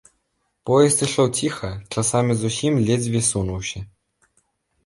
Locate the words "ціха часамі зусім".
1.41-2.81